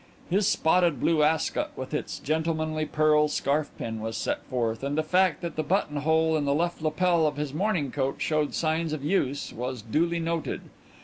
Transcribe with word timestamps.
His 0.31 0.47
spotted 0.47 0.99
blue 0.99 1.21
ascot, 1.21 1.77
with 1.77 1.93
its 1.93 2.17
gentlemanly 2.17 2.87
pearl 2.87 3.27
scarfpin, 3.27 3.99
was 3.99 4.17
set 4.17 4.43
forth, 4.47 4.81
and 4.81 4.97
the 4.97 5.03
fact 5.03 5.41
that 5.43 5.55
the 5.55 5.61
buttonhole 5.61 6.35
in 6.35 6.45
the 6.45 6.55
left 6.55 6.81
lapel 6.81 7.27
of 7.27 7.37
his 7.37 7.53
morning 7.53 7.91
coat 7.91 8.15
showed 8.17 8.55
signs 8.55 8.93
of 8.93 9.03
use 9.05 9.53
was 9.53 9.83
duly 9.83 10.17
noted. 10.17 10.61